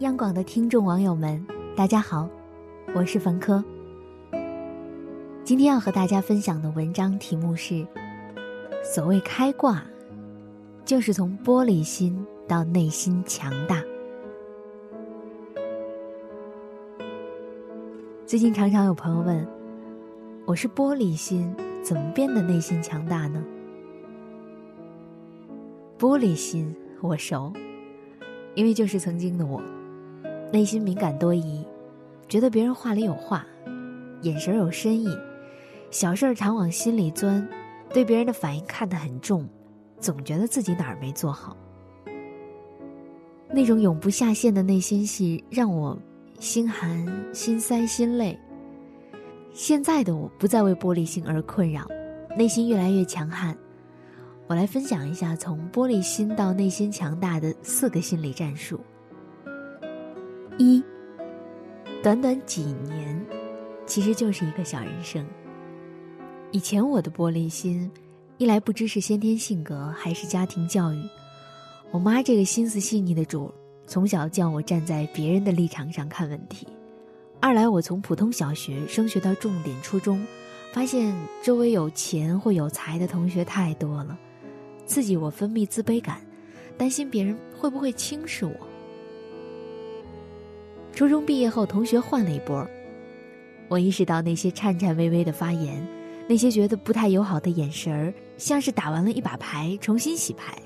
[0.00, 1.42] 央广的听众网友们，
[1.74, 2.28] 大家好，
[2.94, 3.64] 我是冯科。
[5.42, 7.86] 今天要和大家分享的文章题目是：
[8.84, 9.82] 所谓开挂，
[10.84, 13.82] 就是从玻璃心到内心强大。
[18.26, 19.48] 最近常常有朋友问，
[20.44, 21.50] 我是玻璃心，
[21.82, 23.42] 怎么变得内心强大呢？
[25.98, 27.50] 玻璃心我熟，
[28.54, 29.62] 因为就是曾经的我。
[30.52, 31.64] 内心敏感多疑，
[32.28, 33.44] 觉得别人话里有话，
[34.22, 35.08] 眼神有深意，
[35.90, 37.46] 小事儿常往心里钻，
[37.92, 39.46] 对别人的反应看得很重，
[39.98, 41.56] 总觉得自己哪儿没做好。
[43.50, 45.98] 那种永不下线的内心戏让我
[46.38, 48.38] 心寒、心塞、心累。
[49.52, 51.86] 现在的我不再为玻璃心而困扰，
[52.36, 53.56] 内心越来越强悍。
[54.46, 58.80] 我来分享一下从玻璃心到内心强大的四个心理战术。
[60.58, 60.82] 一，
[62.02, 63.26] 短短几年，
[63.84, 65.26] 其实就是一个小人生。
[66.50, 67.90] 以前我的玻璃心，
[68.38, 71.02] 一来不知是先天性格还是家庭教育，
[71.90, 73.52] 我妈这个心思细腻的主，
[73.86, 76.66] 从小叫我站在别人的立场上看问题；
[77.38, 80.26] 二来我从普通小学升学到重点初中，
[80.72, 84.18] 发现周围有钱或有才的同学太多了，
[84.86, 86.18] 刺激我分泌自卑感，
[86.78, 88.54] 担心别人会不会轻视我。
[90.96, 92.66] 初中毕业后，同学换了一波。
[93.68, 95.86] 我意识到那些颤颤巍巍的发言，
[96.26, 100.56] 那些觉得不太友好的眼神儿，像是打完了一把牌，重新洗牌。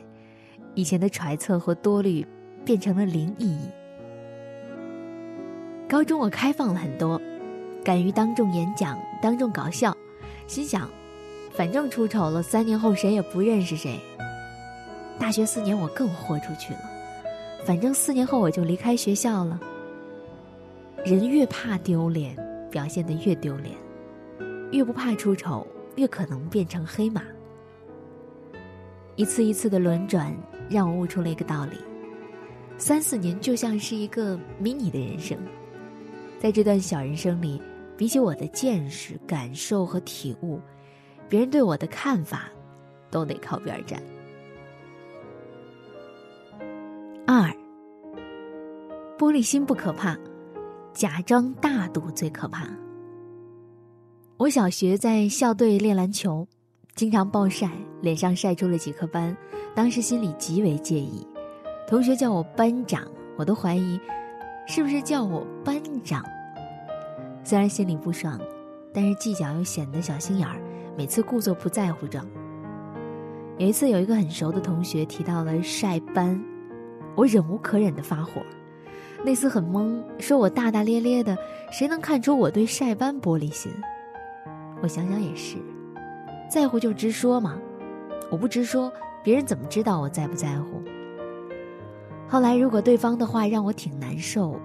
[0.77, 2.25] 以前的揣测和多虑，
[2.65, 3.69] 变成了零意义。
[5.89, 7.21] 高中我开放了很多，
[7.83, 9.93] 敢于当众演讲，当众搞笑，
[10.47, 10.89] 心想，
[11.51, 13.99] 反正出丑了，三年后谁也不认识谁。
[15.19, 16.89] 大学四年我更豁出去了，
[17.65, 19.59] 反正四年后我就离开学校了。
[21.03, 22.37] 人越怕丢脸，
[22.71, 23.75] 表现得越丢脸；
[24.71, 25.67] 越不怕出丑，
[25.97, 27.23] 越可能变成黑马。
[29.17, 30.35] 一次一次的轮转，
[30.69, 31.79] 让我悟出了一个道理：
[32.77, 35.39] 三四年就像是一个迷你的人生。
[36.39, 37.61] 在这段小人生里，
[37.97, 40.61] 比起我的见识、感受和体悟，
[41.31, 42.51] 别人对我的看法，
[43.11, 44.03] 都得靠边站。
[47.27, 47.51] 二，
[49.19, 50.15] 玻璃心不可怕。
[51.01, 52.69] 假装大度最可怕。
[54.37, 56.47] 我小学在校队练篮球，
[56.95, 57.71] 经常暴晒，
[58.03, 59.35] 脸上晒出了几颗斑，
[59.75, 61.27] 当时心里极为介意。
[61.89, 63.03] 同学叫我班长，
[63.39, 63.99] 我都怀疑
[64.67, 66.23] 是不是叫我班长。
[67.43, 68.39] 虽然心里不爽，
[68.93, 70.61] 但是计较又显得小心眼儿，
[70.99, 72.27] 每次故作不在乎状。
[73.57, 76.39] 有一次，有一个很熟的同学提到了晒斑，
[77.17, 78.43] 我忍无可忍的发火。
[79.23, 81.37] 那厮很懵，说我大大咧咧的，
[81.71, 83.71] 谁能看出我对晒斑玻璃心？
[84.83, 85.59] 我想想也是，
[86.49, 87.59] 在乎就直说嘛，
[88.31, 88.91] 我不直说，
[89.23, 90.83] 别人怎么知道我在不在乎？
[92.27, 94.59] 后来如果对方的话让我挺难受，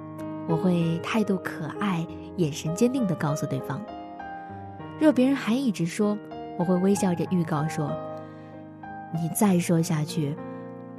[0.48, 2.08] 我会态度可爱、
[2.38, 3.78] 眼神坚定的告诉对方；
[4.98, 6.18] 若别人还一直说，
[6.58, 7.92] 我会微笑着预告说
[9.14, 10.34] ：“你再说下去，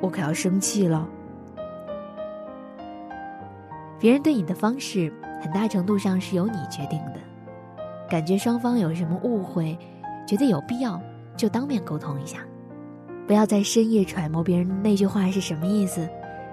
[0.00, 1.08] 我可要生气了。”
[3.98, 5.12] 别人对你的方式，
[5.42, 7.20] 很大程度上是由你决定的。
[8.08, 9.76] 感觉双方有什么误会，
[10.26, 11.00] 觉得有必要，
[11.36, 12.38] 就当面沟通一下，
[13.26, 16.08] 不要在深夜揣摩别人那句话是什么意思，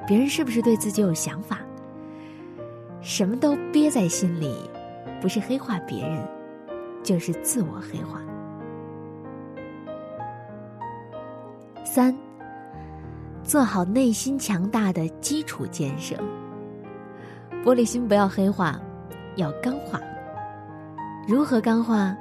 [0.07, 1.59] 别人是不是对自己有想法。
[3.01, 4.55] 什么都憋在心里，
[5.21, 6.25] 不是黑化别人，
[7.03, 8.21] 就是自我黑化。
[11.83, 12.17] 三，
[13.43, 16.15] 做好内心强大的基础建设。
[17.63, 18.77] 玻璃心不要黑化，
[19.37, 19.97] 要钢化。
[21.25, 22.13] 如何钢化？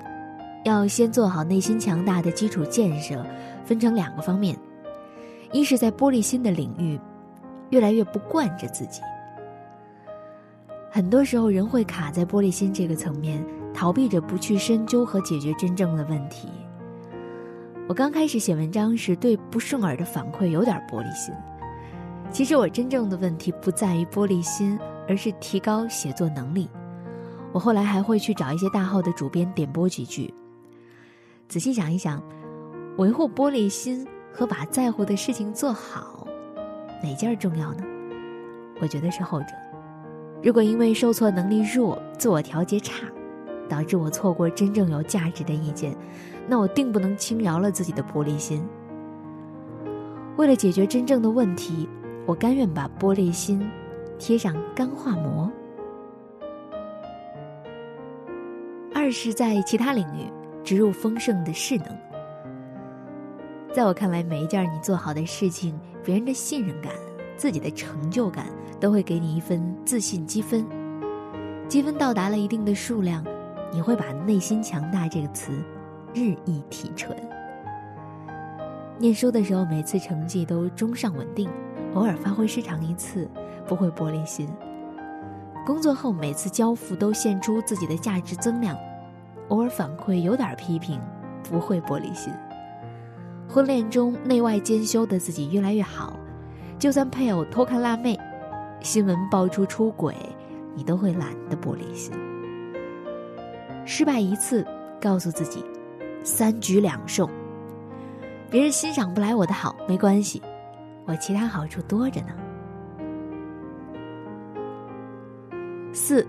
[0.64, 3.26] 要先做好内心强大的基础建设，
[3.64, 4.56] 分成两个方面：
[5.50, 6.96] 一是在玻璃心的领域，
[7.70, 9.00] 越来越不惯着自己。
[10.88, 13.44] 很多时候，人会卡在玻璃心这个层面，
[13.74, 16.48] 逃避着不去深究和解决真正的问题。
[17.88, 21.34] 我刚开始写文章时，对不顺耳的反馈有点玻璃心。
[22.30, 24.78] 其实我真正的问题不在于玻璃心。
[25.08, 26.68] 而是提高写作能力。
[27.52, 30.32] 我后来还会去找一些大号的主编点播几句。
[31.48, 32.22] 仔细想一想，
[32.96, 36.26] 维护玻璃心和把在乎的事情做好，
[37.02, 37.84] 哪件重要呢？
[38.80, 39.48] 我觉得是后者。
[40.42, 43.06] 如果因为受挫能力弱、自我调节差，
[43.68, 45.94] 导致我错过真正有价值的意见，
[46.48, 48.66] 那我定不能轻饶了自己的玻璃心。
[50.36, 51.86] 为了解决真正的问题，
[52.26, 53.70] 我甘愿把玻璃心。
[54.22, 55.50] 贴上钢化膜。
[58.94, 60.30] 二是，在其他领域
[60.62, 61.86] 植入丰盛的势能。
[63.74, 66.92] 在我看来，每一件你做好的事情，别人的信任感、
[67.36, 68.46] 自己的成就感，
[68.78, 70.64] 都会给你一份自信积分。
[71.66, 73.24] 积分到达了一定的数量，
[73.72, 75.50] 你会把“内心强大”这个词
[76.14, 77.12] 日益提纯。
[78.98, 81.50] 念书的时候，每次成绩都中上稳定，
[81.94, 83.28] 偶尔发挥失常一次，
[83.66, 84.48] 不会玻璃心。
[85.64, 88.76] 工作后，每次交付都献出自己的价值增量，
[89.48, 91.00] 偶尔反馈有点批评，
[91.42, 92.32] 不会玻璃心。
[93.48, 96.16] 婚恋中内外兼修的自己越来越好，
[96.78, 98.18] 就算配偶偷看辣妹，
[98.80, 100.14] 新闻爆出出轨。
[100.74, 102.14] 你都会懒得玻璃心。
[103.84, 104.66] 失败一次，
[104.98, 105.62] 告诉自己，
[106.24, 107.28] 三局两胜。
[108.50, 110.40] 别人欣赏不来我的好，没关系，
[111.04, 112.28] 我其他好处多着呢。
[115.92, 116.26] 四，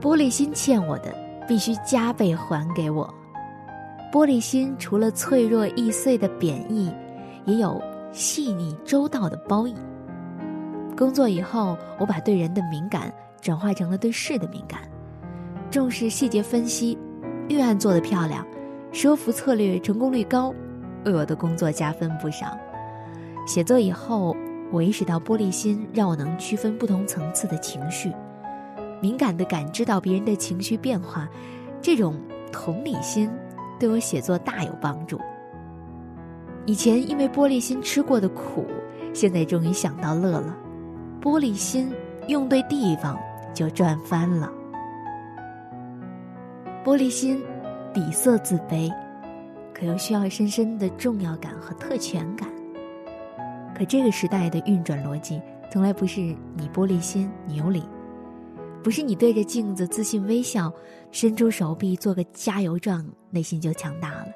[0.00, 1.14] 玻璃心欠我的，
[1.46, 3.12] 必须加倍还给我。
[4.12, 6.92] 玻璃心除了脆弱易碎的贬义，
[7.44, 7.80] 也有
[8.12, 9.74] 细腻周到的褒义。
[10.96, 13.12] 工作以后，我把对人的敏感。
[13.42, 14.82] 转化成了对事的敏感，
[15.68, 16.96] 重视细节分析，
[17.48, 18.46] 预案做得漂亮，
[18.92, 20.54] 说服策略成功率高，
[21.04, 22.56] 为我的工作加分不少。
[23.44, 24.36] 写作以后，
[24.70, 28.12] 我意识到玻璃心让我能区分不同层次的情绪，
[29.02, 31.28] 敏感地感知到别人的情绪变化，
[31.82, 32.18] 这种
[32.50, 33.30] 同理心
[33.78, 35.20] 对我写作大有帮助。
[36.64, 38.64] 以前因为玻璃心吃过的苦，
[39.12, 40.56] 现在终于想到乐了，
[41.20, 41.92] 玻璃心
[42.28, 43.18] 用对地方。
[43.54, 44.50] 就赚翻了。
[46.82, 47.38] 玻璃心，
[47.92, 48.90] 底色自卑，
[49.74, 52.48] 可又需要深深的重要感和特权感。
[53.76, 55.38] 可这个时代的运转逻辑，
[55.70, 56.22] 从来不是
[56.56, 57.82] 你玻璃心，你有理；
[58.82, 60.72] 不是你对着镜子自信微笑，
[61.10, 64.26] 伸出手臂做个加油状，内心就强大了。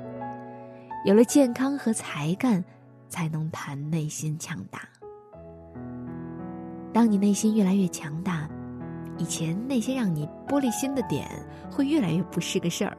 [1.05, 2.65] 有了健康和才干，
[3.09, 4.81] 才能谈内心强大。
[6.93, 8.49] 当你内心越来越强大。
[9.19, 11.27] 以前那些让你玻璃心的点，
[11.71, 12.95] 会越来越不是个事儿。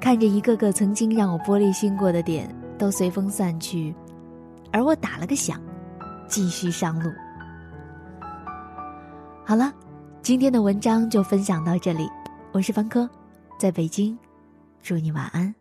[0.00, 3.94] 看着一个个曾经让我玻璃心过的点，都随风散去，
[4.72, 5.62] 而我打了个响，
[6.26, 7.08] 继续上路。
[9.48, 9.72] 好了，
[10.20, 12.06] 今天的文章就分享到这里。
[12.52, 13.08] 我是方科，
[13.58, 14.14] 在北京，
[14.82, 15.54] 祝你晚安。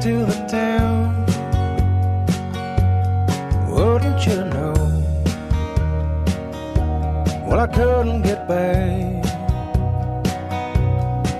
[0.00, 0.67] to the town.
[7.74, 9.22] Couldn't get back.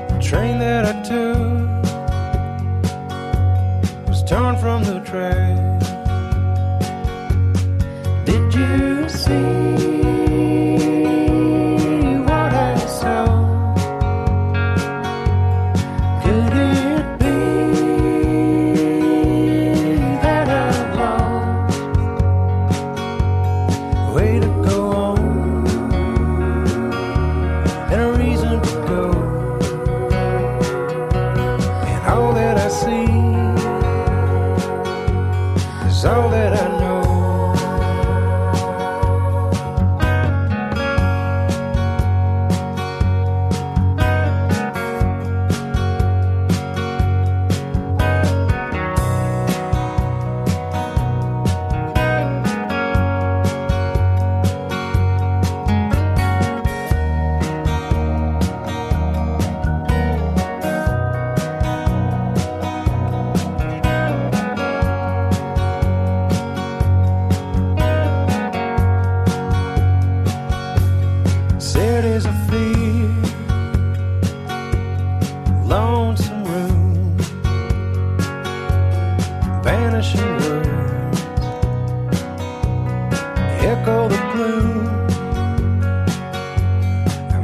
[0.09, 1.69] The train that I took
[4.09, 5.68] was torn from the track.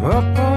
[0.05, 0.54] up